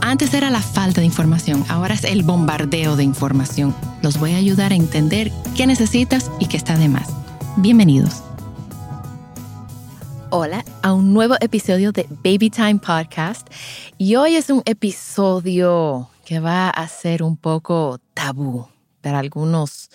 Antes 0.00 0.32
era 0.32 0.48
la 0.48 0.62
falta 0.62 1.00
de 1.00 1.06
información, 1.06 1.64
ahora 1.68 1.94
es 1.94 2.04
el 2.04 2.22
bombardeo 2.22 2.96
de 2.96 3.02
información. 3.02 3.74
Los 4.00 4.18
voy 4.18 4.32
a 4.32 4.36
ayudar 4.36 4.72
a 4.72 4.76
entender 4.76 5.32
qué 5.56 5.66
necesitas 5.66 6.30
y 6.38 6.46
qué 6.46 6.56
está 6.56 6.76
de 6.78 6.88
más. 6.88 7.08
Bienvenidos. 7.56 8.22
Hola 10.30 10.64
a 10.82 10.92
un 10.92 11.12
nuevo 11.12 11.34
episodio 11.40 11.90
de 11.90 12.06
Baby 12.24 12.50
Time 12.50 12.76
Podcast. 12.76 13.48
Y 13.98 14.14
hoy 14.14 14.36
es 14.36 14.50
un 14.50 14.62
episodio 14.66 16.08
que 16.24 16.38
va 16.38 16.70
a 16.70 16.86
ser 16.86 17.22
un 17.22 17.36
poco 17.36 17.98
tabú 18.14 18.68
para 19.00 19.18
algunos 19.18 19.90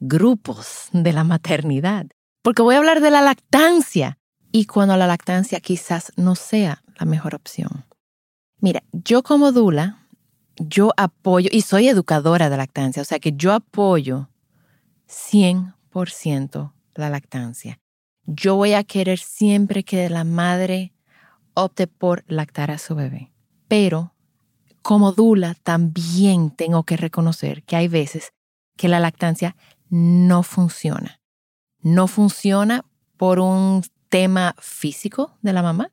grupos 0.00 0.88
de 0.92 1.12
la 1.12 1.24
maternidad. 1.24 2.06
Porque 2.42 2.62
voy 2.62 2.74
a 2.74 2.78
hablar 2.78 3.00
de 3.00 3.10
la 3.10 3.22
lactancia 3.22 4.18
y 4.52 4.66
cuando 4.66 4.96
la 4.96 5.06
lactancia 5.06 5.60
quizás 5.60 6.12
no 6.16 6.34
sea 6.34 6.82
la 6.98 7.06
mejor 7.06 7.34
opción. 7.34 7.84
Mira, 8.58 8.82
yo 8.92 9.22
como 9.22 9.52
Dula, 9.52 10.06
yo 10.56 10.92
apoyo, 10.96 11.48
y 11.52 11.62
soy 11.62 11.88
educadora 11.88 12.48
de 12.48 12.56
lactancia, 12.56 13.02
o 13.02 13.04
sea 13.04 13.18
que 13.18 13.32
yo 13.32 13.52
apoyo 13.52 14.30
100% 15.08 16.72
la 16.94 17.10
lactancia. 17.10 17.78
Yo 18.24 18.56
voy 18.56 18.72
a 18.72 18.84
querer 18.84 19.18
siempre 19.18 19.84
que 19.84 20.08
la 20.08 20.24
madre 20.24 20.92
opte 21.54 21.86
por 21.86 22.24
lactar 22.26 22.70
a 22.70 22.78
su 22.78 22.94
bebé. 22.94 23.32
Pero 23.68 24.14
como 24.82 25.12
Dula 25.12 25.54
también 25.54 26.50
tengo 26.50 26.84
que 26.84 26.96
reconocer 26.96 27.62
que 27.64 27.76
hay 27.76 27.88
veces 27.88 28.32
que 28.76 28.88
la 28.88 29.00
lactancia 29.00 29.56
no 29.88 30.42
funciona. 30.42 31.20
No 31.80 32.08
funciona 32.08 32.84
por 33.16 33.38
un 33.38 33.82
tema 34.08 34.54
físico 34.58 35.36
de 35.42 35.52
la 35.52 35.62
mamá. 35.62 35.92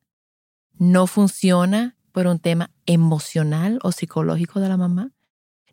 No 0.77 1.07
funciona 1.07 1.95
por 2.13 2.27
un 2.27 2.39
tema 2.39 2.71
emocional 2.85 3.79
o 3.83 3.91
psicológico 3.91 4.61
de 4.61 4.69
la 4.69 4.77
mamá. 4.77 5.11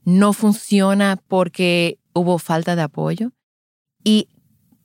No 0.03 0.33
funciona 0.33 1.23
porque 1.29 2.01
hubo 2.13 2.39
falta 2.39 2.75
de 2.75 2.83
apoyo. 2.83 3.33
Y 4.03 4.29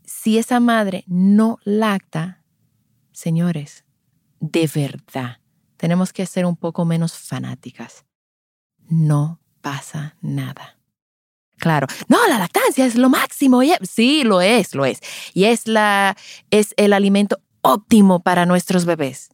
si 0.04 0.38
esa 0.38 0.60
madre 0.60 1.06
no 1.08 1.58
lacta, 1.64 2.44
señores, 3.12 3.86
de 4.40 4.70
verdad, 4.74 5.40
tenemos 5.78 6.14
que 6.14 6.26
ser 6.26 6.46
un 6.46 6.58
poco 6.58 6.86
menos 6.86 7.14
fanáticas. 7.14 8.06
No 8.90 9.40
pasa 9.62 10.18
nada. 10.22 10.78
Claro, 11.58 11.88
no, 12.10 12.18
la 12.28 12.38
lactancia 12.38 12.86
es 12.86 12.96
lo 12.96 13.10
máximo. 13.10 13.62
Sí, 13.82 14.24
lo 14.24 14.42
es, 14.42 14.76
lo 14.76 14.86
es. 14.86 15.00
Y 15.34 15.46
es, 15.46 15.68
la, 15.68 16.18
es 16.52 16.74
el 16.76 16.92
alimento 16.92 17.42
óptimo 17.62 18.22
para 18.22 18.46
nuestros 18.46 18.86
bebés. 18.86 19.30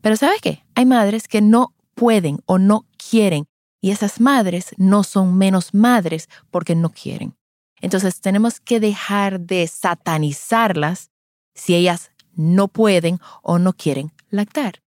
Pero 0.00 0.16
¿sabes 0.16 0.40
qué? 0.40 0.64
Hay 0.74 0.86
madres 0.86 1.28
que 1.28 1.40
no 1.40 1.74
pueden 1.94 2.40
o 2.46 2.58
no 2.58 2.86
quieren 2.96 3.46
y 3.80 3.90
esas 3.90 4.20
madres 4.20 4.74
no 4.76 5.04
son 5.04 5.36
menos 5.36 5.74
madres 5.74 6.28
porque 6.50 6.74
no 6.74 6.90
quieren. 6.90 7.34
Entonces 7.80 8.20
tenemos 8.20 8.60
que 8.60 8.80
dejar 8.80 9.40
de 9.40 9.66
satanizarlas 9.66 11.10
si 11.54 11.74
ellas 11.74 12.10
no 12.34 12.68
pueden 12.68 13.18
o 13.42 13.58
no 13.58 13.72
quieren 13.72 14.12
lactar. 14.30 14.82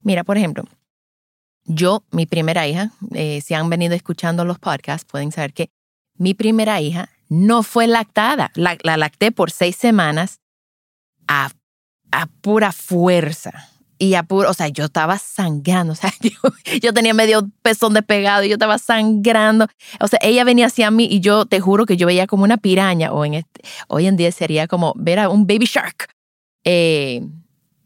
Mira, 0.00 0.24
por 0.24 0.36
ejemplo, 0.36 0.64
yo, 1.64 2.02
mi 2.10 2.26
primera 2.26 2.66
hija, 2.66 2.90
eh, 3.14 3.40
si 3.40 3.54
han 3.54 3.70
venido 3.70 3.94
escuchando 3.94 4.44
los 4.44 4.58
podcasts, 4.58 5.10
pueden 5.10 5.32
saber 5.32 5.52
que 5.52 5.70
mi 6.18 6.34
primera 6.34 6.80
hija 6.80 7.08
no 7.28 7.62
fue 7.62 7.86
lactada. 7.86 8.50
La, 8.54 8.76
lacté 8.96 9.32
por 9.32 9.50
seis 9.50 9.76
semanas 9.76 10.40
a, 11.28 11.50
a 12.10 12.26
pura 12.26 12.72
fuerza 12.72 13.71
y 14.02 14.16
apuro, 14.16 14.50
o 14.50 14.52
sea, 14.52 14.66
yo 14.66 14.86
estaba 14.86 15.16
sangrando, 15.16 15.92
o 15.92 15.96
sea, 15.96 16.12
yo, 16.82 16.92
tenía 16.92 17.14
medio 17.14 17.48
pezón 17.62 17.94
despegado 17.94 18.42
y 18.42 18.48
yo 18.48 18.54
estaba 18.54 18.78
sangrando. 18.78 19.68
O 20.00 20.08
sea, 20.08 20.18
ella 20.22 20.42
venía 20.42 20.66
hacia 20.66 20.90
mí 20.90 21.06
y 21.08 21.20
yo 21.20 21.46
te 21.46 21.60
juro 21.60 21.86
que 21.86 21.96
yo 21.96 22.08
veía 22.08 22.26
como 22.26 22.42
una 22.42 22.56
piraña, 22.56 23.12
o 23.12 23.24
en 23.24 23.34
este, 23.34 23.60
hoy 23.86 24.08
en 24.08 24.16
día 24.16 24.32
sería 24.32 24.66
como 24.66 24.92
ver 24.96 25.20
a 25.20 25.28
un 25.28 25.46
baby 25.46 25.66
shark 25.66 26.08
eh, 26.64 27.22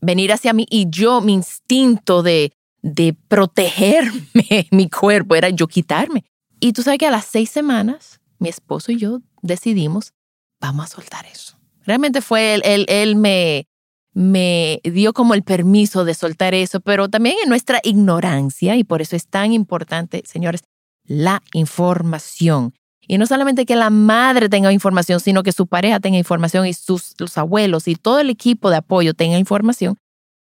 venir 0.01 0.33
hacia 0.33 0.55
mí 0.55 0.67
y 0.71 0.87
yo, 0.89 1.21
mi 1.21 1.35
instinto 1.35 2.23
de, 2.23 2.51
de 2.81 3.15
protegerme, 3.29 4.69
mi 4.71 4.89
cuerpo, 4.89 5.35
era 5.35 5.51
yo 5.51 5.69
quitarme. 5.69 6.25
Y 6.61 6.73
tú 6.73 6.83
sabes 6.83 6.99
que 6.99 7.07
a 7.07 7.11
las 7.11 7.27
seis 7.27 7.51
semanas, 7.51 8.21
mi 8.39 8.49
esposo 8.49 8.91
y 8.91 8.97
yo 8.97 9.21
decidimos, 9.43 10.15
vamos 10.61 10.87
a 10.87 10.89
soltar 10.89 11.27
eso. 11.27 11.59
Realmente 11.85 12.23
fue 12.23 12.55
él, 12.55 12.63
él, 12.65 12.87
él 12.89 13.17
me, 13.17 13.69
me 14.17 14.81
dio 14.83 15.13
como 15.13 15.35
el 15.35 15.43
permiso 15.43 16.07
de 16.07 16.15
soltar 16.15 16.55
eso, 16.55 16.81
pero 16.81 17.11
también 17.11 17.37
en 17.43 17.51
nuestra 17.51 17.81
ignorancia, 17.85 18.75
y 18.75 18.83
por 18.83 19.03
eso 19.03 19.15
es 19.15 19.27
tan 19.27 19.53
importante, 19.53 20.23
señores, 20.25 20.63
la 21.05 21.43
información. 21.53 22.73
Y 23.07 23.19
no 23.19 23.27
solamente 23.27 23.67
que 23.67 23.77
la 23.77 23.91
madre 23.91 24.49
tenga 24.49 24.73
información, 24.73 25.21
sino 25.21 25.43
que 25.43 25.53
su 25.53 25.67
pareja 25.67 26.01
tenga 26.01 26.17
información 26.17 26.67
y 26.67 26.73
sus 26.73 27.15
los 27.19 27.37
abuelos 27.37 27.89
y 27.89 27.95
todo 27.95 28.19
el 28.19 28.31
equipo 28.31 28.71
de 28.71 28.77
apoyo 28.77 29.13
tenga 29.13 29.37
información, 29.37 29.99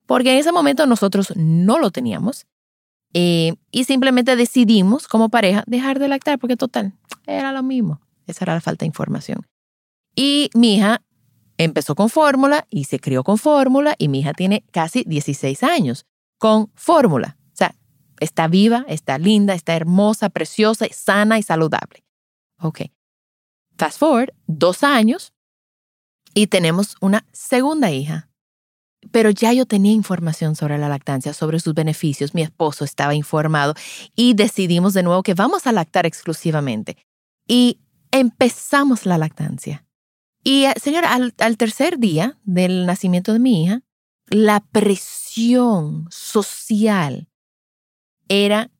porque 0.04 0.32
en 0.32 0.38
ese 0.38 0.50
momento 0.50 0.84
nosotros 0.86 1.32
no 1.36 1.78
lo 1.78 1.92
teníamos. 1.92 2.46
Eh, 3.14 3.54
y 3.70 3.84
simplemente 3.84 4.34
decidimos 4.34 5.06
como 5.06 5.28
pareja 5.28 5.62
dejar 5.68 6.00
de 6.00 6.08
lactar, 6.08 6.40
porque 6.40 6.56
total, 6.56 6.92
era 7.24 7.52
lo 7.52 7.62
mismo. 7.62 8.00
Esa 8.26 8.46
era 8.46 8.54
la 8.54 8.60
falta 8.60 8.80
de 8.80 8.88
información. 8.88 9.46
Y 10.16 10.50
mi 10.54 10.74
hija 10.74 11.02
Empezó 11.62 11.94
con 11.94 12.08
fórmula 12.08 12.66
y 12.70 12.84
se 12.84 12.98
crió 12.98 13.22
con 13.22 13.36
fórmula 13.36 13.94
y 13.98 14.08
mi 14.08 14.20
hija 14.20 14.32
tiene 14.32 14.64
casi 14.70 15.04
16 15.06 15.62
años 15.62 16.06
con 16.38 16.72
fórmula. 16.74 17.36
O 17.52 17.56
sea, 17.56 17.74
está 18.18 18.48
viva, 18.48 18.86
está 18.88 19.18
linda, 19.18 19.52
está 19.52 19.76
hermosa, 19.76 20.30
preciosa, 20.30 20.86
sana 20.90 21.38
y 21.38 21.42
saludable. 21.42 22.02
Ok. 22.62 22.84
Fast 23.76 23.98
forward, 23.98 24.30
dos 24.46 24.82
años 24.82 25.34
y 26.32 26.46
tenemos 26.46 26.96
una 27.02 27.26
segunda 27.30 27.90
hija. 27.90 28.30
Pero 29.10 29.28
ya 29.28 29.52
yo 29.52 29.66
tenía 29.66 29.92
información 29.92 30.56
sobre 30.56 30.78
la 30.78 30.88
lactancia, 30.88 31.34
sobre 31.34 31.60
sus 31.60 31.74
beneficios, 31.74 32.32
mi 32.32 32.40
esposo 32.40 32.86
estaba 32.86 33.14
informado 33.14 33.74
y 34.16 34.32
decidimos 34.32 34.94
de 34.94 35.02
nuevo 35.02 35.22
que 35.22 35.34
vamos 35.34 35.66
a 35.66 35.72
lactar 35.72 36.06
exclusivamente. 36.06 36.96
Y 37.46 37.80
empezamos 38.12 39.04
la 39.04 39.18
lactancia. 39.18 39.84
Y, 40.42 40.64
eh, 40.64 40.74
señora, 40.80 41.14
al, 41.14 41.56
tercer 41.56 41.98
día 41.98 42.38
del 42.44 42.86
nacimiento 42.86 43.32
de 43.32 43.38
mi 43.38 43.64
hija, 43.64 43.82
la 44.26 44.60
presión 44.60 46.06
social 46.10 47.28
era, 48.28 48.70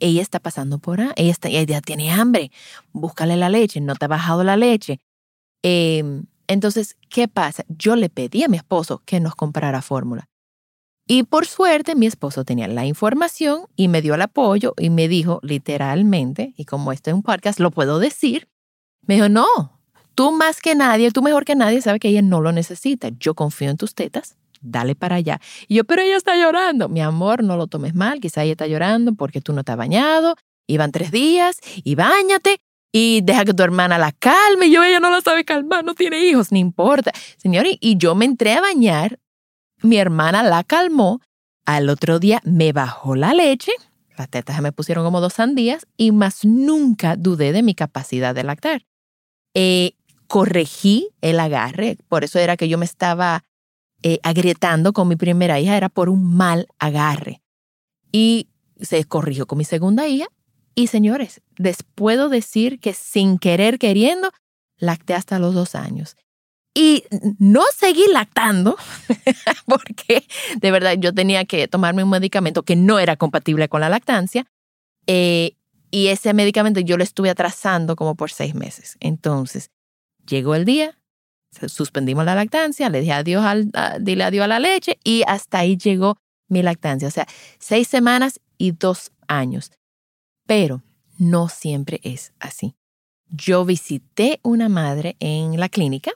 ella 0.00 0.20
está 0.20 0.40
pasando 0.40 0.78
por 0.78 1.00
ahí, 1.00 1.12
ella, 1.16 1.30
está, 1.30 1.48
tiene 1.80 2.12
hambre, 2.12 2.50
búscale 2.92 3.36
la 3.36 3.48
leche, 3.48 3.80
no 3.80 3.94
te 3.94 4.04
ha 4.04 4.08
bajado 4.08 4.44
la 4.44 4.56
leche. 4.56 5.00
Em, 5.62 6.26
entonces, 6.48 6.96
¿qué 7.08 7.28
pasa? 7.28 7.64
Yo 7.68 7.96
le 7.96 8.10
pedí 8.10 8.42
a 8.42 8.48
mi 8.48 8.56
esposo 8.56 9.02
que 9.04 9.20
nos 9.20 9.34
comprara 9.34 9.82
fórmula. 9.82 10.28
Y 11.06 11.22
por 11.22 11.46
suerte, 11.46 11.94
mi 11.94 12.06
esposo 12.06 12.44
tenía 12.44 12.68
la 12.68 12.84
información 12.84 13.66
y 13.76 13.88
me 13.88 14.02
dio 14.02 14.14
el 14.14 14.22
apoyo 14.22 14.74
y 14.76 14.90
me 14.90 15.08
dijo 15.08 15.40
literalmente, 15.42 16.52
y 16.56 16.66
como 16.66 16.92
esto 16.92 17.08
es 17.10 17.14
un 17.14 17.22
podcast, 17.22 17.60
lo 17.60 17.70
puedo 17.70 17.98
decir, 17.98 18.48
me 19.06 19.14
dijo, 19.14 19.30
no, 19.30 19.77
Tú 20.18 20.32
más 20.32 20.60
que 20.60 20.74
nadie, 20.74 21.12
tú 21.12 21.22
mejor 21.22 21.44
que 21.44 21.54
nadie, 21.54 21.80
sabe 21.80 22.00
que 22.00 22.08
ella 22.08 22.22
no 22.22 22.40
lo 22.40 22.50
necesita. 22.50 23.10
Yo 23.20 23.34
confío 23.36 23.70
en 23.70 23.76
tus 23.76 23.94
tetas, 23.94 24.36
dale 24.60 24.96
para 24.96 25.14
allá. 25.14 25.40
Y 25.68 25.76
yo, 25.76 25.84
pero 25.84 26.02
ella 26.02 26.16
está 26.16 26.34
llorando. 26.34 26.88
Mi 26.88 27.00
amor, 27.00 27.44
no 27.44 27.56
lo 27.56 27.68
tomes 27.68 27.94
mal, 27.94 28.18
quizá 28.18 28.42
ella 28.42 28.50
está 28.50 28.66
llorando 28.66 29.14
porque 29.14 29.40
tú 29.40 29.52
no 29.52 29.62
te 29.62 29.70
has 29.70 29.78
bañado, 29.78 30.34
iban 30.66 30.90
tres 30.90 31.12
días 31.12 31.60
y 31.84 31.94
bañate. 31.94 32.58
y 32.90 33.20
deja 33.22 33.44
que 33.44 33.54
tu 33.54 33.62
hermana 33.62 33.96
la 33.96 34.10
calme. 34.10 34.72
Yo, 34.72 34.82
ella 34.82 34.98
no 34.98 35.08
la 35.08 35.20
sabe 35.20 35.44
calmar, 35.44 35.84
no 35.84 35.94
tiene 35.94 36.18
hijos, 36.24 36.50
no 36.50 36.58
importa. 36.58 37.12
Señor, 37.36 37.68
y, 37.68 37.78
y 37.80 37.96
yo 37.96 38.16
me 38.16 38.24
entré 38.24 38.54
a 38.54 38.60
bañar, 38.60 39.20
mi 39.82 39.98
hermana 39.98 40.42
la 40.42 40.64
calmó, 40.64 41.20
al 41.64 41.88
otro 41.88 42.18
día 42.18 42.40
me 42.42 42.72
bajó 42.72 43.14
la 43.14 43.34
leche, 43.34 43.70
las 44.16 44.28
tetas 44.28 44.60
me 44.62 44.72
pusieron 44.72 45.04
como 45.04 45.20
dos 45.20 45.34
sandías 45.34 45.86
y 45.96 46.10
más 46.10 46.44
nunca 46.44 47.14
dudé 47.14 47.52
de 47.52 47.62
mi 47.62 47.76
capacidad 47.76 48.34
de 48.34 48.42
lactar. 48.42 48.82
Eh, 49.54 49.92
corregí 50.28 51.08
el 51.20 51.40
agarre, 51.40 51.96
por 52.08 52.22
eso 52.22 52.38
era 52.38 52.56
que 52.56 52.68
yo 52.68 52.78
me 52.78 52.84
estaba 52.84 53.44
eh, 54.02 54.20
agrietando 54.22 54.92
con 54.92 55.08
mi 55.08 55.16
primera 55.16 55.58
hija, 55.58 55.76
era 55.76 55.88
por 55.88 56.08
un 56.08 56.36
mal 56.36 56.68
agarre. 56.78 57.42
Y 58.12 58.48
se 58.80 59.04
corrigió 59.04 59.46
con 59.46 59.58
mi 59.58 59.64
segunda 59.64 60.06
hija. 60.06 60.28
Y 60.74 60.86
señores, 60.86 61.40
les 61.56 61.82
puedo 61.82 62.28
decir 62.28 62.78
que 62.78 62.94
sin 62.94 63.38
querer 63.38 63.80
queriendo, 63.80 64.30
lacté 64.76 65.14
hasta 65.14 65.40
los 65.40 65.54
dos 65.54 65.74
años. 65.74 66.16
Y 66.74 67.02
no 67.38 67.62
seguí 67.76 68.04
lactando 68.12 68.76
porque 69.66 70.24
de 70.60 70.70
verdad 70.70 70.94
yo 70.96 71.12
tenía 71.12 71.44
que 71.44 71.66
tomarme 71.66 72.04
un 72.04 72.10
medicamento 72.10 72.62
que 72.62 72.76
no 72.76 73.00
era 73.00 73.16
compatible 73.16 73.68
con 73.68 73.80
la 73.80 73.88
lactancia. 73.88 74.46
Eh, 75.08 75.56
y 75.90 76.08
ese 76.08 76.34
medicamento 76.34 76.80
yo 76.80 76.96
lo 76.96 77.02
estuve 77.02 77.30
atrasando 77.30 77.96
como 77.96 78.14
por 78.14 78.30
seis 78.30 78.54
meses. 78.54 78.96
Entonces, 79.00 79.70
llegó 80.28 80.54
el 80.54 80.64
día, 80.64 80.98
suspendimos 81.66 82.24
la 82.24 82.34
lactancia, 82.34 82.88
le 82.90 83.00
dije 83.00 83.12
adiós, 83.12 83.44
al, 83.44 83.70
dile 84.00 84.24
adiós 84.24 84.44
a 84.44 84.48
la 84.48 84.58
leche 84.58 84.98
y 85.02 85.22
hasta 85.26 85.58
ahí 85.60 85.76
llegó 85.76 86.18
mi 86.48 86.62
lactancia. 86.62 87.08
O 87.08 87.10
sea, 87.10 87.26
seis 87.58 87.88
semanas 87.88 88.40
y 88.56 88.72
dos 88.72 89.12
años. 89.26 89.72
Pero 90.46 90.82
no 91.18 91.48
siempre 91.48 92.00
es 92.02 92.32
así. 92.38 92.74
Yo 93.28 93.64
visité 93.64 94.40
una 94.42 94.68
madre 94.68 95.16
en 95.20 95.58
la 95.58 95.68
clínica 95.68 96.12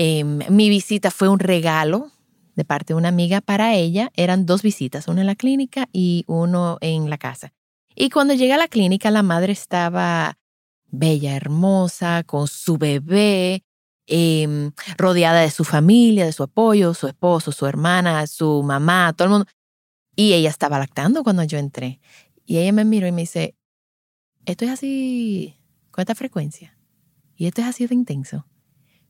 Em, 0.00 0.38
mi 0.48 0.68
visita 0.68 1.10
fue 1.10 1.28
un 1.28 1.40
regalo 1.40 2.12
de 2.54 2.64
parte 2.64 2.92
de 2.92 2.98
una 2.98 3.08
amiga 3.08 3.40
para 3.40 3.74
ella. 3.74 4.10
Eran 4.14 4.46
dos 4.46 4.62
visitas, 4.62 5.08
una 5.08 5.22
en 5.22 5.26
la 5.26 5.34
clínica 5.34 5.88
y 5.92 6.24
uno 6.28 6.78
en 6.80 7.10
la 7.10 7.18
casa. 7.18 7.52
Y 7.96 8.10
cuando 8.10 8.34
llegué 8.34 8.52
a 8.52 8.58
la 8.58 8.68
clínica, 8.68 9.10
la 9.10 9.24
madre 9.24 9.52
estaba 9.52 10.37
bella, 10.90 11.36
hermosa, 11.36 12.24
con 12.24 12.48
su 12.48 12.78
bebé, 12.78 13.64
em, 14.06 14.72
rodeada 14.96 15.40
de 15.40 15.50
su 15.50 15.64
familia, 15.64 16.24
de 16.24 16.32
su 16.32 16.42
apoyo, 16.42 16.94
su 16.94 17.06
esposo, 17.08 17.52
su 17.52 17.66
hermana, 17.66 18.26
su 18.26 18.62
mamá, 18.62 19.12
todo 19.16 19.26
el 19.26 19.32
mundo. 19.32 19.46
Y 20.16 20.32
ella 20.32 20.50
estaba 20.50 20.78
lactando 20.78 21.22
cuando 21.22 21.44
yo 21.44 21.58
entré. 21.58 22.00
Y 22.44 22.58
ella 22.58 22.72
me 22.72 22.84
miró 22.84 23.06
y 23.06 23.12
me 23.12 23.22
dice, 23.22 23.54
esto 24.46 24.64
es 24.64 24.70
así 24.70 25.58
con 25.90 26.02
esta 26.02 26.14
frecuencia. 26.14 26.78
Y 27.36 27.46
esto 27.46 27.60
es 27.60 27.68
así 27.68 27.86
de 27.86 27.94
intenso. 27.94 28.46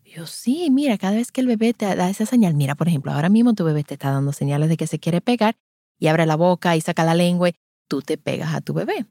Yo, 0.05 0.27
sí, 0.27 0.69
mira, 0.71 0.99
cada 0.99 1.17
vez 1.17 1.31
que 1.31 1.41
el 1.41 1.47
bebé 1.47 1.75
te 1.75 1.95
da 1.95 2.09
esa 2.09 2.27
señal, 2.27 2.55
mira, 2.55 2.75
por 2.75 2.89
ejemplo, 2.89 3.13
ahora 3.13 3.29
mismo 3.29 3.55
tu 3.55 3.65
bebé 3.65 3.85
te 3.85 3.95
está 3.95 4.11
dando 4.11 4.33
señales 4.33 4.69
de 4.69 4.77
que 4.77 4.87
se 4.87 4.99
quiere 4.99 5.21
pegar 5.21 5.57
y 5.99 6.07
abre 6.07 6.27
la 6.27 6.37
boca 6.37 6.77
y 6.77 6.81
saca 6.81 7.05
la 7.05 7.15
lengua, 7.15 7.51
tú 7.89 8.03
te 8.03 8.17
pegas 8.17 8.55
a 8.55 8.61
tu 8.61 8.73
bebé. 8.73 9.07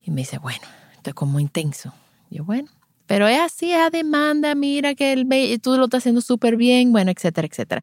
Y 0.00 0.10
me 0.10 0.22
dice, 0.22 0.38
bueno, 0.38 0.66
esto 0.94 1.10
es 1.10 1.14
como 1.14 1.38
intenso. 1.38 1.92
Yo, 2.32 2.44
bueno, 2.44 2.70
pero 3.06 3.28
es 3.28 3.38
así, 3.38 3.72
es 3.72 3.78
a 3.78 3.90
demanda, 3.90 4.54
mira 4.54 4.94
que 4.94 5.12
el 5.12 5.28
tú 5.60 5.76
lo 5.76 5.84
estás 5.84 6.02
haciendo 6.02 6.20
súper 6.20 6.56
bien, 6.56 6.92
bueno, 6.92 7.10
etcétera, 7.10 7.46
etcétera. 7.46 7.82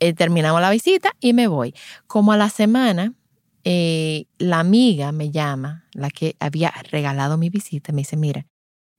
Eh, 0.00 0.14
terminamos 0.14 0.60
la 0.60 0.70
visita 0.70 1.12
y 1.20 1.32
me 1.32 1.46
voy. 1.46 1.74
Como 2.06 2.32
a 2.32 2.36
la 2.36 2.48
semana, 2.48 3.12
eh, 3.64 4.26
la 4.38 4.60
amiga 4.60 5.12
me 5.12 5.30
llama, 5.30 5.84
la 5.92 6.10
que 6.10 6.36
había 6.40 6.72
regalado 6.90 7.36
mi 7.36 7.50
visita, 7.50 7.92
me 7.92 7.98
dice, 7.98 8.16
mira, 8.16 8.46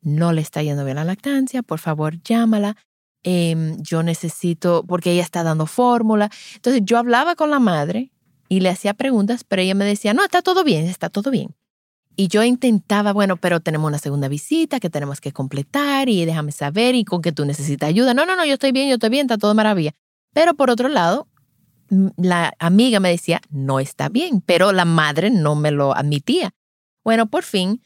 no 0.02 0.32
le 0.32 0.42
está 0.42 0.62
yendo 0.62 0.86
bien 0.86 0.96
la 0.98 1.04
lactancia, 1.06 1.64
por 1.64 1.80
favor 1.80 2.22
llámala. 2.22 2.78
Em, 3.24 3.82
yo 3.82 4.04
necesito, 4.04 4.86
porque 4.88 5.12
ella 5.12 5.24
está 5.24 5.44
dando 5.44 5.66
fórmula. 5.66 6.30
Entonces 6.56 6.84
yo 6.86 6.98
hablaba 6.98 7.36
con 7.36 7.50
la 7.50 7.60
madre 7.60 8.12
y 8.48 8.62
le 8.62 8.70
hacía 8.70 8.94
preguntas, 8.94 9.44
pero 9.44 9.62
ella 9.62 9.76
me 9.76 9.86
decía, 9.86 10.14
no, 10.14 10.24
está 10.24 10.42
todo 10.42 10.64
bien, 10.64 10.86
está 10.86 11.10
todo 11.10 11.32
bien. 11.32 11.56
Y 12.20 12.30
yo 12.30 12.44
intentaba, 12.44 13.14
bueno, 13.14 13.38
pero 13.38 13.60
tenemos 13.60 13.88
una 13.88 14.00
segunda 14.00 14.28
visita 14.28 14.80
que 14.80 14.90
tenemos 14.90 15.22
que 15.22 15.32
completar 15.32 16.10
y 16.10 16.26
déjame 16.26 16.52
saber 16.52 16.96
y 16.96 17.06
con 17.06 17.22
que 17.22 17.32
tú 17.32 17.46
necesitas 17.46 17.90
ayuda. 17.90 18.16
No, 18.16 18.26
no, 18.26 18.36
no, 18.36 18.44
yo 18.44 18.54
estoy 18.54 18.72
bien, 18.72 18.90
yo 18.90 18.96
estoy 18.96 19.12
bien, 19.12 19.28
está 19.28 19.38
todo 19.38 19.54
maravilla. 19.54 19.92
Pero 20.34 20.56
por 20.56 20.72
otro 20.72 20.90
lado, 20.90 21.28
la 22.18 22.54
amiga 22.58 23.00
me 23.00 23.10
decía, 23.10 23.40
no 23.52 23.80
está 23.80 24.10
bien, 24.10 24.42
pero 24.42 24.72
la 24.72 24.84
madre 24.84 25.30
no 25.30 25.54
me 25.54 25.70
lo 25.70 25.96
admitía. 25.96 26.56
Bueno, 27.04 27.28
por 27.28 27.44
fin 27.44 27.84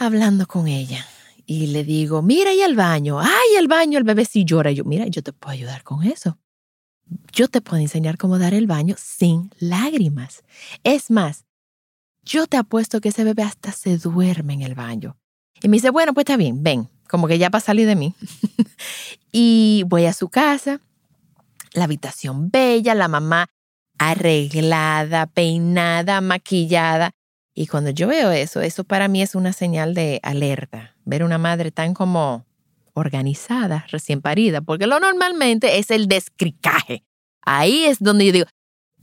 hablando 0.00 0.46
con 0.46 0.66
ella 0.66 1.06
y 1.46 1.68
le 1.68 1.84
digo, 1.84 2.22
mira 2.22 2.50
ahí 2.50 2.60
el 2.60 2.74
baño, 2.74 3.20
ay, 3.20 3.56
el 3.56 3.68
baño, 3.68 3.98
el 3.98 4.04
bebé 4.04 4.24
sí 4.24 4.44
llora. 4.44 4.72
yo, 4.72 4.84
mira, 4.84 5.06
yo 5.06 5.22
te 5.22 5.32
puedo 5.32 5.52
ayudar 5.52 5.84
con 5.84 6.02
eso. 6.02 6.38
Yo 7.32 7.48
te 7.48 7.60
puedo 7.60 7.80
enseñar 7.80 8.18
cómo 8.18 8.38
dar 8.38 8.52
el 8.52 8.66
baño 8.66 8.96
sin 8.98 9.50
lágrimas. 9.58 10.42
Es 10.82 11.10
más, 11.10 11.46
yo 12.28 12.46
te 12.46 12.58
apuesto 12.58 13.00
que 13.00 13.08
ese 13.08 13.24
bebé 13.24 13.42
hasta 13.42 13.72
se 13.72 13.96
duerme 13.96 14.52
en 14.52 14.62
el 14.62 14.74
baño. 14.74 15.16
Y 15.62 15.68
me 15.68 15.78
dice, 15.78 15.90
bueno, 15.90 16.12
pues 16.12 16.24
está 16.24 16.36
bien, 16.36 16.62
ven, 16.62 16.88
como 17.08 17.26
que 17.26 17.38
ya 17.38 17.50
para 17.50 17.64
salir 17.64 17.86
de 17.86 17.96
mí. 17.96 18.14
y 19.32 19.82
voy 19.86 20.04
a 20.04 20.12
su 20.12 20.28
casa, 20.28 20.80
la 21.72 21.84
habitación 21.84 22.50
bella, 22.50 22.94
la 22.94 23.08
mamá 23.08 23.46
arreglada, 23.98 25.26
peinada, 25.26 26.20
maquillada. 26.20 27.12
Y 27.54 27.66
cuando 27.66 27.90
yo 27.90 28.06
veo 28.06 28.30
eso, 28.30 28.60
eso 28.60 28.84
para 28.84 29.08
mí 29.08 29.22
es 29.22 29.34
una 29.34 29.52
señal 29.52 29.94
de 29.94 30.20
alerta. 30.22 30.94
Ver 31.04 31.24
una 31.24 31.38
madre 31.38 31.72
tan 31.72 31.94
como 31.94 32.46
organizada, 32.92 33.86
recién 33.90 34.20
parida, 34.20 34.60
porque 34.60 34.86
lo 34.86 35.00
normalmente 35.00 35.78
es 35.78 35.90
el 35.90 36.08
descricaje. 36.08 37.04
Ahí 37.42 37.84
es 37.86 37.98
donde 38.00 38.26
yo 38.26 38.32
digo, 38.32 38.46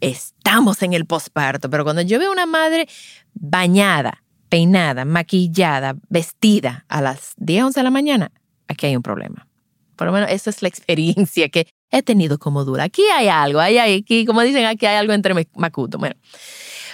estamos 0.01 0.81
en 0.83 0.93
el 0.93 1.05
posparto, 1.05 1.69
pero 1.69 1.83
cuando 1.83 2.01
yo 2.01 2.19
veo 2.19 2.31
una 2.31 2.45
madre 2.45 2.87
bañada, 3.33 4.23
peinada, 4.49 5.05
maquillada, 5.05 5.95
vestida 6.09 6.85
a 6.87 7.01
las 7.01 7.33
10, 7.37 7.65
11 7.65 7.79
de 7.79 7.83
la 7.83 7.91
mañana, 7.91 8.31
aquí 8.67 8.85
hay 8.87 8.95
un 8.95 9.03
problema. 9.03 9.47
Por 9.95 10.07
lo 10.07 10.13
menos 10.13 10.29
esa 10.29 10.49
es 10.49 10.61
la 10.61 10.67
experiencia 10.67 11.49
que 11.49 11.67
he 11.91 12.03
tenido 12.03 12.37
como 12.37 12.65
dura. 12.65 12.83
Aquí 12.83 13.03
hay 13.13 13.27
algo, 13.27 13.59
hay, 13.59 13.77
aquí, 13.77 14.25
como 14.25 14.41
dicen, 14.41 14.65
aquí 14.65 14.85
hay 14.85 14.97
algo 14.97 15.13
entre 15.13 15.33
Macuto. 15.55 15.97
Bueno, 15.97 16.15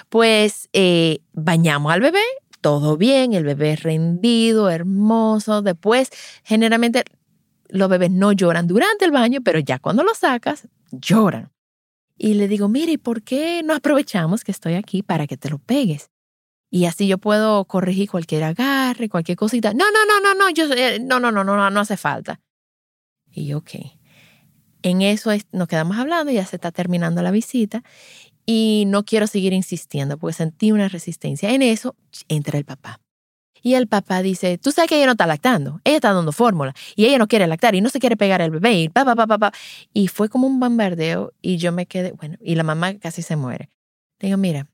pues 0.09 0.69
eh, 0.73 1.19
bañamos 1.33 1.91
al 1.91 2.01
bebé, 2.01 2.23
todo 2.61 2.97
bien, 2.97 3.33
el 3.33 3.43
bebé 3.43 3.75
rendido, 3.75 4.69
hermoso. 4.69 5.61
Después, 5.61 6.09
generalmente 6.43 7.03
los 7.69 7.89
bebés 7.89 8.11
no 8.11 8.31
lloran 8.31 8.67
durante 8.67 9.05
el 9.05 9.11
baño, 9.11 9.39
pero 9.43 9.59
ya 9.59 9.79
cuando 9.79 10.03
lo 10.03 10.13
sacas, 10.13 10.67
lloran. 10.91 11.50
Y 12.23 12.35
le 12.35 12.47
digo, 12.47 12.67
mire, 12.67 12.99
¿por 12.99 13.23
qué 13.23 13.63
no 13.63 13.73
aprovechamos 13.73 14.43
que 14.43 14.51
estoy 14.51 14.75
aquí 14.75 15.01
para 15.01 15.25
que 15.25 15.37
te 15.37 15.49
lo 15.49 15.57
pegues? 15.57 16.11
Y 16.69 16.85
así 16.85 17.07
yo 17.07 17.17
puedo 17.17 17.65
corregir 17.65 18.11
cualquier 18.11 18.43
agarre, 18.43 19.09
cualquier 19.09 19.35
cosita. 19.35 19.73
No, 19.73 19.85
no, 19.89 20.05
no, 20.05 20.19
no, 20.19 20.35
no, 20.35 20.51
yo, 20.51 20.71
eh, 20.71 20.99
no, 20.99 21.19
no, 21.19 21.31
no, 21.31 21.43
no, 21.43 21.71
no 21.71 21.79
hace 21.79 21.97
falta. 21.97 22.39
Y 23.31 23.47
yo, 23.47 23.57
ok. 23.57 23.71
En 24.83 25.01
eso 25.01 25.31
nos 25.51 25.67
quedamos 25.67 25.97
hablando, 25.97 26.31
ya 26.31 26.45
se 26.45 26.57
está 26.57 26.71
terminando 26.71 27.23
la 27.23 27.31
visita 27.31 27.81
y 28.45 28.83
no 28.85 29.03
quiero 29.03 29.25
seguir 29.25 29.53
insistiendo 29.53 30.19
porque 30.19 30.33
sentí 30.33 30.71
una 30.71 30.89
resistencia. 30.89 31.49
En 31.49 31.63
eso 31.63 31.95
entra 32.27 32.59
el 32.59 32.65
papá. 32.65 33.01
Y 33.61 33.75
el 33.75 33.87
papá 33.87 34.21
dice, 34.21 34.57
tú 34.57 34.71
sabes 34.71 34.89
que 34.89 34.97
ella 34.97 35.05
no 35.05 35.11
está 35.11 35.27
lactando, 35.27 35.81
ella 35.83 35.97
está 35.97 36.13
dando 36.13 36.31
fórmula 36.31 36.73
y 36.95 37.05
ella 37.05 37.17
no 37.17 37.27
quiere 37.27 37.45
lactar 37.47 37.75
y 37.75 37.81
no 37.81 37.89
se 37.89 37.99
quiere 37.99 38.17
pegar 38.17 38.41
al 38.41 38.51
bebé 38.51 38.73
y 38.73 38.89
pa, 38.89 39.05
pa, 39.05 39.15
pa, 39.15 39.37
pa, 39.37 39.51
Y 39.93 40.07
fue 40.07 40.29
como 40.29 40.47
un 40.47 40.59
bombardeo 40.59 41.33
y 41.41 41.57
yo 41.57 41.71
me 41.71 41.85
quedé, 41.85 42.11
bueno, 42.13 42.37
y 42.41 42.55
la 42.55 42.63
mamá 42.63 42.97
casi 42.97 43.21
se 43.21 43.35
muere. 43.35 43.69
Digo, 44.19 44.37
mira, 44.37 44.67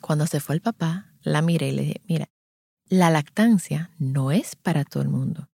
cuando 0.00 0.26
se 0.26 0.40
fue 0.40 0.54
el 0.54 0.60
papá, 0.60 1.12
la 1.22 1.42
miré 1.42 1.68
y 1.68 1.72
le 1.72 1.82
dije, 1.82 2.00
mira, 2.06 2.28
la 2.88 3.10
lactancia 3.10 3.90
no 3.98 4.32
es 4.32 4.56
para 4.56 4.84
todo 4.84 5.02
el 5.02 5.08
mundo. 5.08 5.48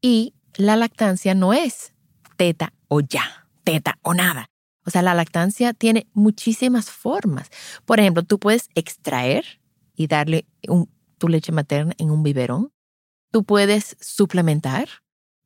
Y 0.00 0.34
la 0.56 0.76
lactancia 0.76 1.34
no 1.34 1.52
es 1.52 1.92
teta 2.36 2.72
o 2.88 3.00
ya, 3.00 3.46
teta 3.64 3.98
o 4.02 4.14
nada. 4.14 4.50
O 4.84 4.90
sea, 4.90 5.02
la 5.02 5.14
lactancia 5.14 5.74
tiene 5.74 6.06
muchísimas 6.14 6.90
formas. 6.90 7.50
Por 7.84 8.00
ejemplo, 8.00 8.22
tú 8.22 8.38
puedes 8.38 8.70
extraer 8.74 9.60
y 9.94 10.06
darle 10.06 10.46
tu 11.18 11.28
leche 11.28 11.52
materna 11.52 11.94
en 11.98 12.10
un 12.10 12.22
biberón. 12.22 12.72
Tú 13.30 13.44
puedes 13.44 13.96
suplementar. 14.00 14.88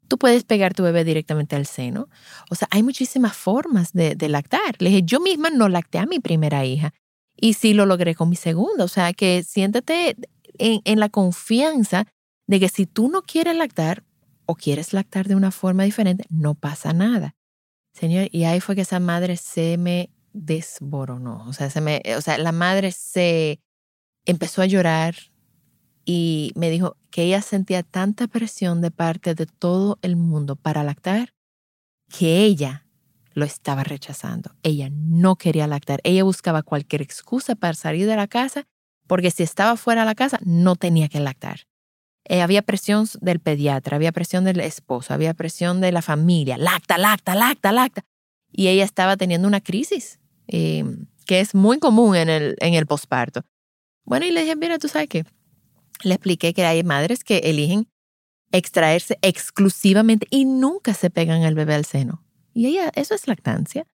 Tú 0.09 0.19
puedes 0.19 0.45
pegar 0.45 0.75
tu 0.75 0.83
bebé 0.83 1.05
directamente 1.05 1.57
al 1.57 1.67
seno. 1.67 2.09
O 2.51 2.55
sea, 2.55 2.69
hay 2.71 2.83
muchísimas 2.83 3.35
formas 3.35 3.93
de, 3.93 4.17
lactar. 4.29 4.77
Le 4.79 4.91
dije, 4.91 5.03
yo 5.05 5.21
misma 5.21 5.51
no 5.51 5.69
lacté 5.69 5.99
a 5.99 6.07
mi 6.07 6.21
primera 6.21 6.65
hija 6.65 6.93
y 7.37 7.55
sí 7.55 7.73
lo 7.73 7.87
logré 7.87 8.15
con 8.15 8.29
mi 8.29 8.37
segunda. 8.37 8.85
O 8.85 8.89
sea, 8.89 9.13
que 9.15 9.43
siéntete 9.43 10.17
en, 10.59 10.81
en 10.85 11.01
la 11.01 11.09
confianza 11.09 12.07
de 12.47 12.61
que 12.61 12.69
si 12.69 12.87
tú 12.87 13.09
no 13.09 13.23
quieres 13.23 13.57
lactar 13.57 14.05
o 14.45 14.55
quieres 14.55 14.93
lactar 14.93 15.29
de 15.29 15.35
una 15.35 15.51
forma 15.51 15.85
diferente, 15.85 16.25
no 16.29 16.55
pasa 16.55 16.93
nada. 16.93 17.35
Señor, 17.95 18.29
y 18.31 18.45
ahí 18.45 18.61
fue 18.61 18.75
que 18.75 18.83
esa 18.83 19.01
madre 19.01 19.37
se 19.37 19.77
me 19.79 20.11
desboronó. 20.33 21.45
O 21.47 21.53
sea, 21.53 21.71
se 21.71 21.81
me, 21.81 22.03
o 22.17 22.21
sea, 22.21 22.39
la 22.39 22.53
madre 22.53 22.93
se 22.93 23.61
empezó 24.25 24.63
a 24.63 24.67
llorar 24.67 25.15
y 26.05 26.53
me 26.55 26.71
dijo, 26.71 26.97
que 27.13 27.25
ella 27.25 27.43
sentía 27.43 27.83
tanta 27.83 28.27
presión 28.27 28.81
de 28.81 28.91
parte 28.91 29.35
de 29.35 29.47
todo 29.47 29.99
el 30.03 30.17
mundo 30.17 30.57
para 30.57 30.83
lactar 30.83 31.35
que 32.09 32.39
ella 32.45 32.87
lo 33.35 33.45
estaba 33.45 33.85
rechazando. 33.85 34.55
Ella 34.63 34.89
no 34.91 35.37
quería 35.37 35.67
lactar. 35.67 36.01
Ella 36.05 36.25
buscaba 36.25 36.63
cualquier 36.63 37.03
excusa 37.03 37.55
para 37.55 37.75
salir 37.75 38.07
de 38.07 38.17
la 38.17 38.27
casa 38.27 38.67
porque 39.07 39.31
si 39.31 39.43
estaba 39.43 39.77
fuera 39.77 40.03
de 40.03 40.07
la 40.07 40.15
casa 40.15 40.39
no 40.45 40.75
tenía 40.77 41.09
que 41.09 41.21
lactar. 41.21 41.67
Eh, 42.25 42.41
había 42.41 42.63
presión 42.63 43.07
del 43.21 43.41
pediatra, 43.41 43.97
había 43.97 44.13
presión 44.13 44.45
del 44.45 44.61
esposo, 44.61 45.13
había 45.13 45.35
presión 45.35 45.81
de 45.81 45.93
la 45.93 46.03
familia. 46.03 46.57
Lacta, 46.57 46.97
lacta, 46.97 47.35
lacta, 47.35 47.73
lacta. 47.73 48.05
Y 48.51 48.69
ella 48.69 48.85
estaba 48.85 49.17
teniendo 49.17 49.49
una 49.49 49.61
crisis 49.61 50.19
eh, 50.47 50.85
que 51.27 51.41
es 51.41 51.55
muy 51.55 51.79
común 51.79 52.17
en 52.17 52.31
el, 52.31 52.57
en 52.61 52.75
el 52.75 52.87
posparto. 52.87 53.43
Bueno, 54.05 54.25
y 54.25 54.31
le 54.31 54.43
dije, 54.43 54.57
mira, 54.57 54.79
tú 54.79 54.89
sabes 54.89 55.09
qué. 55.09 55.25
Le 56.03 56.15
expliqué 56.15 56.55
que 56.55 56.65
hay 56.65 56.83
madres 56.83 57.25
que 57.25 57.39
eligen 57.39 57.89
extraerse 58.53 59.19
exclusivamente 59.23 60.27
y 60.31 60.45
nunca 60.45 60.95
se 60.95 61.11
pegan 61.11 61.43
al 61.43 61.55
bebé 61.55 61.75
al 61.75 61.85
seno. 61.85 62.23
Y 62.55 62.67
ella, 62.67 62.93
eso 62.95 63.15
es 63.15 63.27
lactancia. 63.27 63.87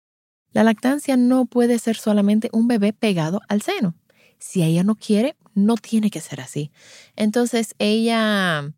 La 0.52 0.64
lactancia 0.64 1.16
no 1.16 1.46
puede 1.46 1.78
ser 1.78 1.96
solamente 1.96 2.48
un 2.52 2.68
bebé 2.68 2.92
pegado 2.92 3.40
al 3.48 3.62
seno. 3.62 3.94
Si 4.38 4.62
ella 4.62 4.82
no 4.82 4.96
quiere, 4.96 5.36
no 5.54 5.76
tiene 5.76 6.10
que 6.10 6.20
ser 6.20 6.40
así. 6.40 6.70
Entonces 7.16 7.74
ella 7.78 8.72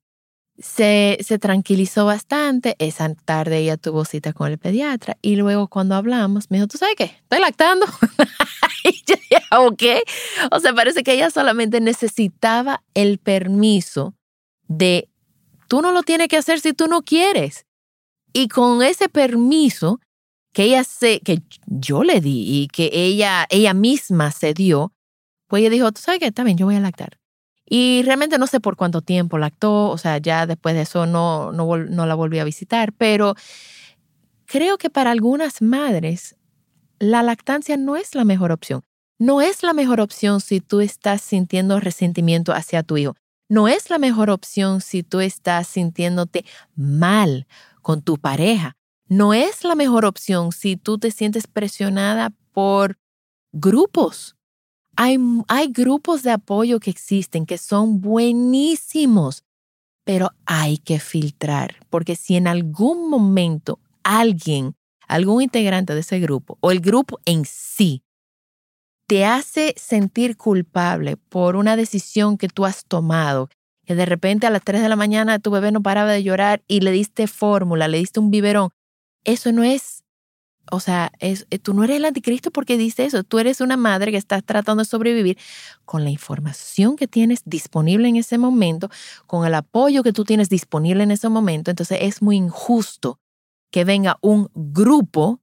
se, 0.58 1.18
se, 1.20 1.38
tranquilizó 1.38 2.04
bastante. 2.04 2.76
Esa 2.78 3.14
tarde 3.14 3.58
ella 3.58 3.76
tuvo 3.76 4.04
cita 4.04 4.32
con 4.32 4.50
el 4.50 4.58
pediatra 4.58 5.16
y 5.22 5.36
luego 5.36 5.68
cuando 5.68 5.94
hablamos 5.94 6.50
me 6.50 6.58
dijo, 6.58 6.68
¿tú 6.68 6.78
sabes 6.78 6.96
qué? 6.96 7.04
Estoy 7.04 7.40
lactando. 7.40 7.86
y 8.84 9.02
yo 9.06 9.14
dije, 9.16 9.42
ok. 9.50 9.82
O 10.52 10.60
sea, 10.60 10.74
parece 10.74 11.02
que 11.02 11.12
ella 11.12 11.30
solamente 11.30 11.80
necesitaba 11.80 12.82
el 12.94 13.18
permiso 13.18 14.14
de, 14.68 15.08
tú 15.68 15.82
no 15.82 15.92
lo 15.92 16.02
tienes 16.02 16.28
que 16.28 16.36
hacer 16.36 16.60
si 16.60 16.72
tú 16.72 16.86
no 16.86 17.02
quieres. 17.02 17.66
Y 18.32 18.48
con 18.48 18.82
ese 18.82 19.08
permiso 19.08 20.00
que 20.52 20.64
ella 20.64 20.84
se, 20.84 21.20
que 21.20 21.42
yo 21.66 22.02
le 22.02 22.20
di 22.20 22.62
y 22.62 22.68
que 22.68 22.90
ella, 22.92 23.46
ella 23.50 23.74
misma 23.74 24.30
se 24.30 24.54
dio, 24.54 24.92
pues 25.46 25.60
ella 25.60 25.70
dijo, 25.70 25.92
tú 25.92 26.00
sabes 26.00 26.20
qué, 26.20 26.26
está 26.26 26.44
bien, 26.44 26.56
yo 26.56 26.66
voy 26.66 26.76
a 26.76 26.80
lactar. 26.80 27.18
Y 27.72 28.02
realmente 28.04 28.38
no 28.38 28.48
sé 28.48 28.58
por 28.58 28.76
cuánto 28.76 29.00
tiempo 29.00 29.38
lactó, 29.38 29.90
o 29.90 29.98
sea, 29.98 30.18
ya 30.18 30.46
después 30.46 30.74
de 30.74 30.82
eso 30.82 31.06
no, 31.06 31.52
no, 31.52 31.76
no 31.76 32.06
la 32.06 32.14
volví 32.14 32.40
a 32.40 32.44
visitar, 32.44 32.92
pero 32.92 33.36
creo 34.46 34.76
que 34.76 34.90
para 34.90 35.12
algunas 35.12 35.62
madres 35.62 36.36
la 37.00 37.22
lactancia 37.22 37.76
no 37.76 37.96
es 37.96 38.14
la 38.14 38.24
mejor 38.24 38.52
opción. 38.52 38.82
No 39.18 39.40
es 39.40 39.62
la 39.62 39.72
mejor 39.72 40.00
opción 40.00 40.40
si 40.40 40.60
tú 40.60 40.80
estás 40.80 41.20
sintiendo 41.22 41.80
resentimiento 41.80 42.52
hacia 42.52 42.82
tu 42.82 42.96
hijo. 42.96 43.16
No 43.48 43.66
es 43.66 43.90
la 43.90 43.98
mejor 43.98 44.30
opción 44.30 44.80
si 44.80 45.02
tú 45.02 45.20
estás 45.20 45.66
sintiéndote 45.66 46.44
mal 46.76 47.46
con 47.82 48.02
tu 48.02 48.16
pareja. 48.16 48.76
No 49.08 49.34
es 49.34 49.64
la 49.64 49.74
mejor 49.74 50.04
opción 50.04 50.52
si 50.52 50.76
tú 50.76 50.98
te 50.98 51.10
sientes 51.10 51.48
presionada 51.48 52.32
por 52.52 52.96
grupos. 53.52 54.36
Hay, 54.94 55.18
hay 55.48 55.68
grupos 55.72 56.22
de 56.22 56.30
apoyo 56.30 56.78
que 56.78 56.90
existen 56.90 57.46
que 57.46 57.58
son 57.58 58.00
buenísimos, 58.00 59.42
pero 60.04 60.30
hay 60.46 60.78
que 60.78 61.00
filtrar, 61.00 61.76
porque 61.90 62.14
si 62.14 62.36
en 62.36 62.46
algún 62.46 63.08
momento 63.08 63.80
alguien, 64.02 64.74
algún 65.10 65.42
integrante 65.42 65.94
de 65.94 66.00
ese 66.00 66.20
grupo 66.20 66.56
o 66.60 66.70
el 66.70 66.80
grupo 66.80 67.20
en 67.24 67.44
sí 67.44 68.02
te 69.08 69.24
hace 69.24 69.74
sentir 69.76 70.36
culpable 70.36 71.16
por 71.16 71.56
una 71.56 71.74
decisión 71.74 72.38
que 72.38 72.46
tú 72.46 72.64
has 72.64 72.84
tomado, 72.84 73.48
que 73.84 73.96
de 73.96 74.06
repente 74.06 74.46
a 74.46 74.50
las 74.50 74.62
3 74.62 74.82
de 74.82 74.88
la 74.88 74.94
mañana 74.94 75.40
tu 75.40 75.50
bebé 75.50 75.72
no 75.72 75.82
paraba 75.82 76.12
de 76.12 76.22
llorar 76.22 76.62
y 76.68 76.78
le 76.80 76.92
diste 76.92 77.26
fórmula, 77.26 77.88
le 77.88 77.98
diste 77.98 78.20
un 78.20 78.30
biberón. 78.30 78.70
Eso 79.24 79.50
no 79.50 79.64
es, 79.64 80.04
o 80.70 80.78
sea, 80.78 81.10
es, 81.18 81.48
eh, 81.50 81.58
tú 81.58 81.74
no 81.74 81.82
eres 81.82 81.96
el 81.96 82.04
anticristo 82.04 82.52
porque 82.52 82.78
dices 82.78 83.08
eso, 83.08 83.24
tú 83.24 83.40
eres 83.40 83.60
una 83.60 83.76
madre 83.76 84.12
que 84.12 84.16
está 84.16 84.40
tratando 84.42 84.84
de 84.84 84.88
sobrevivir 84.88 85.36
con 85.84 86.04
la 86.04 86.10
información 86.10 86.94
que 86.94 87.08
tienes 87.08 87.42
disponible 87.44 88.06
en 88.06 88.14
ese 88.14 88.38
momento, 88.38 88.90
con 89.26 89.44
el 89.44 89.56
apoyo 89.56 90.04
que 90.04 90.12
tú 90.12 90.22
tienes 90.22 90.48
disponible 90.48 91.02
en 91.02 91.10
ese 91.10 91.28
momento. 91.28 91.72
Entonces 91.72 91.98
es 92.00 92.22
muy 92.22 92.36
injusto 92.36 93.18
que 93.70 93.84
venga 93.84 94.18
un 94.20 94.50
grupo 94.54 95.40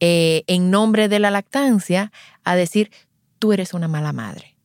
eh, 0.00 0.44
en 0.46 0.70
nombre 0.70 1.08
de 1.08 1.18
la 1.18 1.30
lactancia 1.30 2.12
a 2.44 2.54
decir, 2.54 2.90
tú 3.38 3.52
eres 3.52 3.74
una 3.74 3.88
mala 3.88 4.12
madre. 4.12 4.56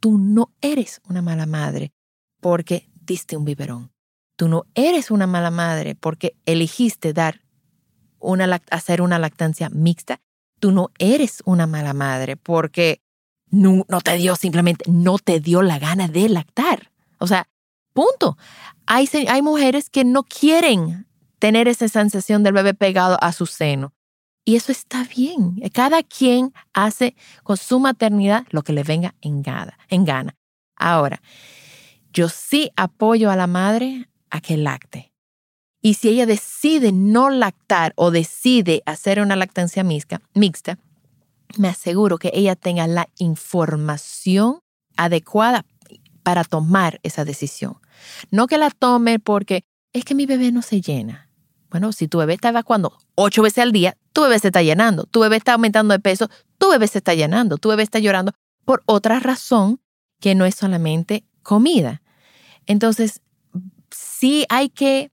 Tú 0.00 0.18
no 0.18 0.52
eres 0.60 1.00
una 1.08 1.22
mala 1.22 1.46
madre 1.46 1.92
porque 2.40 2.88
diste 3.00 3.36
un 3.36 3.44
biberón. 3.44 3.90
Tú 4.36 4.48
no 4.48 4.66
eres 4.74 5.10
una 5.10 5.26
mala 5.26 5.50
madre 5.50 5.96
porque 5.96 6.36
elegiste 6.46 7.12
dar 7.12 7.42
una, 8.20 8.60
hacer 8.70 9.02
una 9.02 9.18
lactancia 9.18 9.68
mixta. 9.70 10.20
Tú 10.60 10.70
no 10.70 10.90
eres 10.98 11.42
una 11.44 11.66
mala 11.66 11.92
madre 11.92 12.36
porque 12.36 13.00
no, 13.50 13.84
no 13.88 14.00
te 14.00 14.16
dio 14.16 14.36
simplemente, 14.36 14.88
no 14.88 15.18
te 15.18 15.40
dio 15.40 15.62
la 15.62 15.80
gana 15.80 16.06
de 16.06 16.28
lactar. 16.28 16.92
O 17.18 17.26
sea, 17.26 17.48
punto. 17.92 18.38
Hay, 18.86 19.08
hay 19.28 19.42
mujeres 19.42 19.90
que 19.90 20.04
no 20.04 20.22
quieren 20.22 21.07
tener 21.38 21.68
esa 21.68 21.88
sensación 21.88 22.42
del 22.42 22.54
bebé 22.54 22.74
pegado 22.74 23.16
a 23.20 23.32
su 23.32 23.46
seno. 23.46 23.92
Y 24.44 24.56
eso 24.56 24.72
está 24.72 25.04
bien. 25.04 25.60
Cada 25.72 26.02
quien 26.02 26.54
hace 26.72 27.14
con 27.42 27.56
su 27.56 27.80
maternidad 27.80 28.46
lo 28.50 28.62
que 28.62 28.72
le 28.72 28.82
venga 28.82 29.14
en 29.20 29.42
gana. 29.42 29.78
En 29.88 30.04
gana. 30.04 30.34
Ahora, 30.76 31.20
yo 32.12 32.28
sí 32.28 32.70
apoyo 32.76 33.30
a 33.30 33.36
la 33.36 33.46
madre 33.46 34.08
a 34.30 34.40
que 34.40 34.56
lacte. 34.56 35.12
Y 35.80 35.94
si 35.94 36.08
ella 36.08 36.26
decide 36.26 36.92
no 36.92 37.30
lactar 37.30 37.92
o 37.96 38.10
decide 38.10 38.82
hacer 38.86 39.20
una 39.20 39.36
lactancia 39.36 39.84
mixta, 39.84 40.22
mixta 40.34 40.78
me 41.56 41.68
aseguro 41.68 42.18
que 42.18 42.30
ella 42.34 42.56
tenga 42.56 42.86
la 42.86 43.08
información 43.18 44.60
adecuada 44.96 45.64
para 46.22 46.44
tomar 46.44 47.00
esa 47.02 47.24
decisión. 47.24 47.78
No 48.30 48.46
que 48.46 48.58
la 48.58 48.70
tome 48.70 49.18
porque 49.18 49.62
es 49.92 50.04
que 50.04 50.14
mi 50.14 50.26
bebé 50.26 50.52
no 50.52 50.62
se 50.62 50.80
llena. 50.80 51.27
Bueno, 51.70 51.92
si 51.92 52.08
tu 52.08 52.18
bebé 52.18 52.34
está 52.34 52.48
evacuando 52.48 52.96
ocho 53.14 53.42
veces 53.42 53.62
al 53.62 53.72
día, 53.72 53.96
tu 54.12 54.22
bebé 54.22 54.38
se 54.38 54.48
está 54.48 54.62
llenando. 54.62 55.04
Tu 55.04 55.20
bebé 55.20 55.36
está 55.36 55.52
aumentando 55.52 55.92
de 55.92 56.00
peso, 56.00 56.28
tu 56.56 56.70
bebé 56.70 56.88
se 56.88 56.98
está 56.98 57.14
llenando. 57.14 57.58
Tu 57.58 57.68
bebé 57.68 57.82
está 57.82 57.98
llorando 57.98 58.32
por 58.64 58.82
otra 58.86 59.20
razón 59.20 59.80
que 60.20 60.34
no 60.34 60.44
es 60.44 60.54
solamente 60.54 61.24
comida. 61.42 62.02
Entonces, 62.66 63.20
sí 63.90 64.44
hay 64.48 64.68
que, 64.68 65.10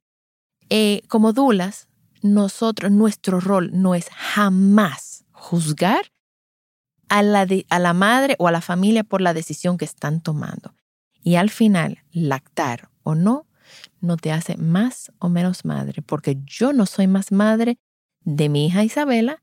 eh, 0.69 1.01
como 1.07 1.33
dulas, 1.33 1.87
nosotros, 2.21 2.91
nuestro 2.91 3.39
rol 3.39 3.69
no 3.73 3.95
es 3.95 4.09
jamás 4.09 5.25
juzgar 5.31 6.11
a 7.07 7.21
la, 7.21 7.47
a 7.69 7.79
la 7.79 7.93
madre 7.93 8.35
o 8.39 8.47
a 8.47 8.51
la 8.51 8.61
familia 8.61 9.03
por 9.03 9.21
la 9.21 9.33
decisión 9.33 9.77
que 9.77 9.85
están 9.85 10.21
tomando. 10.21 10.73
Y 11.21 11.35
al 11.35 11.49
final, 11.49 12.03
lactar 12.11 12.89
o 13.03 13.15
no, 13.15 13.45
no 14.01 14.17
te 14.17 14.31
hace 14.31 14.57
más 14.57 15.11
o 15.19 15.29
menos 15.29 15.65
madre, 15.65 16.01
porque 16.01 16.37
yo 16.45 16.73
no 16.73 16.85
soy 16.85 17.07
más 17.07 17.31
madre 17.31 17.77
de 18.21 18.49
mi 18.49 18.67
hija 18.67 18.83
Isabela 18.83 19.41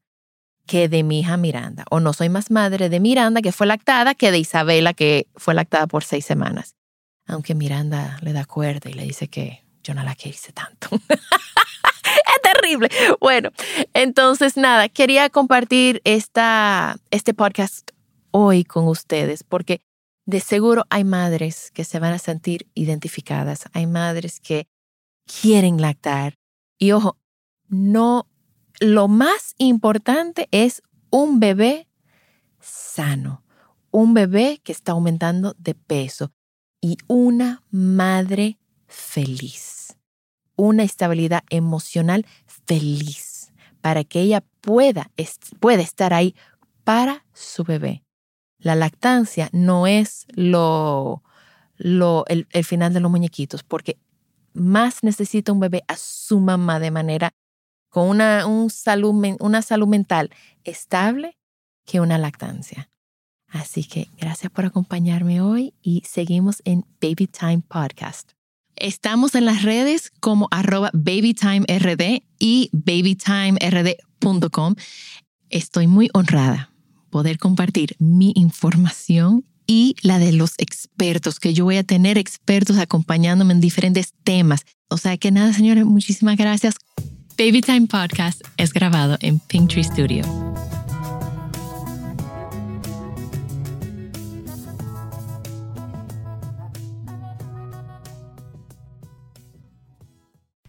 que 0.66 0.88
de 0.88 1.02
mi 1.02 1.20
hija 1.20 1.36
Miranda, 1.36 1.84
o 1.90 1.98
no 1.98 2.12
soy 2.12 2.28
más 2.28 2.50
madre 2.50 2.88
de 2.88 3.00
Miranda, 3.00 3.42
que 3.42 3.50
fue 3.50 3.66
lactada, 3.66 4.14
que 4.14 4.30
de 4.30 4.38
Isabela, 4.38 4.94
que 4.94 5.26
fue 5.34 5.54
lactada 5.54 5.88
por 5.88 6.04
seis 6.04 6.24
semanas 6.24 6.76
aunque 7.26 7.54
Miranda 7.54 8.18
le 8.20 8.32
da 8.32 8.44
cuerda 8.44 8.90
y 8.90 8.94
le 8.94 9.04
dice 9.04 9.28
que 9.28 9.64
yo 9.82 9.94
no 9.94 10.02
la 10.02 10.14
quise 10.14 10.52
tanto. 10.52 10.88
es 11.08 12.42
terrible. 12.42 12.88
Bueno, 13.20 13.50
entonces 13.94 14.56
nada, 14.56 14.88
quería 14.88 15.30
compartir 15.30 16.00
esta, 16.04 16.96
este 17.10 17.34
podcast 17.34 17.90
hoy 18.30 18.64
con 18.64 18.86
ustedes 18.86 19.42
porque 19.42 19.80
de 20.26 20.40
seguro 20.40 20.84
hay 20.90 21.04
madres 21.04 21.70
que 21.72 21.84
se 21.84 21.98
van 21.98 22.12
a 22.12 22.18
sentir 22.18 22.68
identificadas, 22.74 23.64
hay 23.72 23.86
madres 23.86 24.40
que 24.40 24.66
quieren 25.26 25.80
lactar 25.80 26.38
y 26.78 26.92
ojo, 26.92 27.18
no, 27.68 28.28
lo 28.80 29.08
más 29.08 29.54
importante 29.58 30.48
es 30.50 30.82
un 31.10 31.40
bebé 31.40 31.88
sano, 32.60 33.44
un 33.90 34.14
bebé 34.14 34.60
que 34.62 34.72
está 34.72 34.92
aumentando 34.92 35.54
de 35.58 35.74
peso, 35.74 36.32
y 36.82 36.98
una 37.06 37.62
madre 37.70 38.58
feliz, 38.88 39.96
una 40.56 40.82
estabilidad 40.82 41.44
emocional 41.48 42.26
feliz 42.46 43.52
para 43.80 44.04
que 44.04 44.20
ella 44.20 44.44
pueda, 44.60 45.10
pueda 45.60 45.80
estar 45.80 46.12
ahí 46.12 46.34
para 46.84 47.24
su 47.32 47.62
bebé. 47.62 48.02
La 48.62 48.74
lactancia 48.76 49.50
no 49.52 49.88
es 49.88 50.26
lo, 50.34 51.22
lo, 51.76 52.24
el, 52.28 52.46
final 52.64 52.94
de 52.94 53.00
los 53.00 53.10
muñequitos, 53.10 53.64
porque 53.64 53.98
más 54.54 55.02
necesita 55.02 55.52
un 55.52 55.60
bebé 55.60 55.82
a 55.88 55.96
su 55.96 56.38
mamá 56.38 56.78
de 56.78 56.92
manera 56.92 57.30
con 57.88 58.08
una, 58.08 58.46
un 58.46 58.70
salud, 58.70 59.12
una 59.40 59.62
salud 59.62 59.88
mental 59.88 60.30
estable 60.64 61.36
que 61.84 62.00
una 62.00 62.18
lactancia. 62.18 62.88
Así 63.48 63.82
que 63.84 64.08
gracias 64.16 64.52
por 64.52 64.64
acompañarme 64.64 65.42
hoy 65.42 65.74
y 65.82 66.02
seguimos 66.06 66.62
en 66.64 66.86
Baby 67.00 67.26
Time 67.26 67.62
Podcast. 67.68 68.30
Estamos 68.76 69.34
en 69.34 69.44
las 69.44 69.62
redes 69.62 70.10
como 70.20 70.48
arroba 70.50 70.88
babytimerd 70.94 72.22
y 72.38 72.70
babytimerd.com. 72.72 74.74
Estoy 75.50 75.86
muy 75.86 76.08
honrada 76.14 76.71
poder 77.12 77.38
compartir 77.38 77.94
mi 78.00 78.32
información 78.34 79.44
y 79.66 79.94
la 80.02 80.18
de 80.18 80.32
los 80.32 80.54
expertos, 80.58 81.38
que 81.38 81.54
yo 81.54 81.64
voy 81.64 81.76
a 81.76 81.84
tener 81.84 82.18
expertos 82.18 82.78
acompañándome 82.78 83.52
en 83.52 83.60
diferentes 83.60 84.14
temas. 84.24 84.64
O 84.88 84.96
sea 84.96 85.16
que 85.18 85.30
nada, 85.30 85.52
señores, 85.52 85.84
muchísimas 85.84 86.36
gracias. 86.36 86.74
Baby 87.38 87.60
Time 87.60 87.86
Podcast 87.86 88.40
es 88.56 88.72
grabado 88.72 89.18
en 89.20 89.38
Pinktree 89.38 89.84
Studio. 89.84 90.24